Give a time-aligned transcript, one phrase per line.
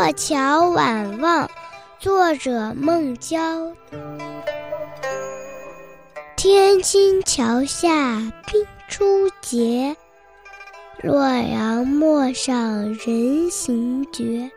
[0.00, 1.46] 过桥晚望》，
[1.98, 3.70] 作者孟郊。
[6.38, 9.94] 天津桥下冰初结，
[11.02, 14.50] 洛阳陌上人行绝。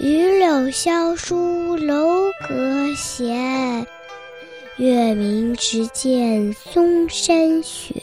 [0.00, 3.86] 榆柳萧疏楼阁闲，
[4.76, 7.94] 月明直见嵩山雪。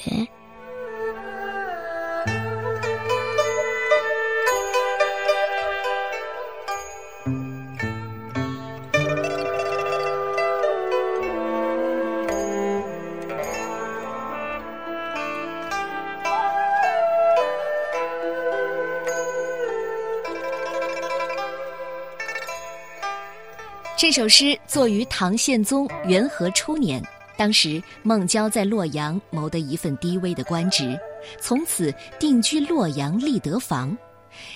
[24.01, 26.99] 这首诗作于唐宪宗元和初年，
[27.37, 30.99] 当时孟郊在洛阳谋得一份低微的官职，
[31.39, 33.95] 从此定居洛阳立德坊。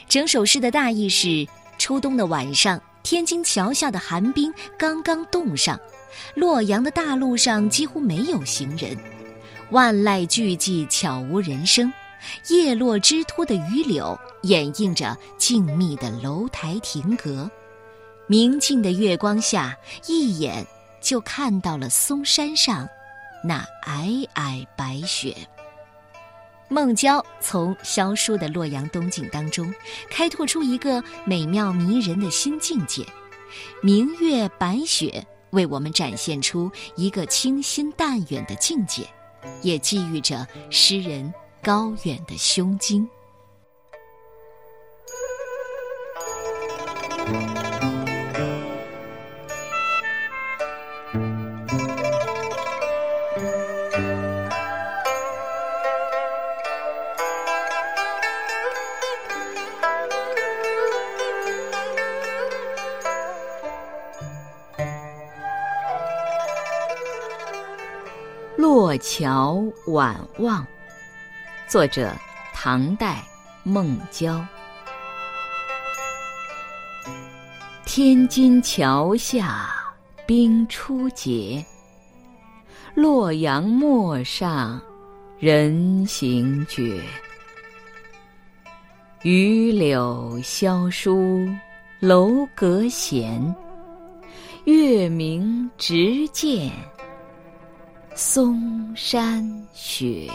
[0.09, 5.79] 整首诗的大意是：初冬的晚上，天津桥下的寒冰刚刚冻上，
[6.33, 8.97] 洛阳的大路上几乎没有行人，
[9.69, 11.93] 万籁俱寂，悄无人声，
[12.49, 17.47] 叶落枝秃的榆柳掩映着静谧的楼台亭阁。
[18.27, 20.65] 明净的月光下，一眼
[20.99, 22.87] 就看到了嵩山上
[23.43, 25.35] 那皑皑白雪。
[26.67, 29.71] 孟郊从萧疏的洛阳冬景当中，
[30.09, 33.05] 开拓出一个美妙迷人的新境界。
[33.83, 39.07] 明月白雪为我们展现出一个清新淡远的境界，
[39.61, 41.31] 也寄予着诗人
[41.61, 43.07] 高远的胸襟。
[68.57, 70.65] 洛桥晚望，
[71.67, 72.13] 作者
[72.53, 73.21] 唐代
[73.63, 74.45] 孟郊。
[77.85, 79.69] 天津桥下
[80.25, 81.63] 冰初结，
[82.93, 84.81] 洛阳陌上
[85.37, 87.01] 人行绝。
[89.23, 91.45] 榆柳萧疏
[91.99, 93.53] 楼阁闲，
[94.63, 96.71] 月明直见。
[98.15, 98.55] 松
[98.95, 100.31] 山雪。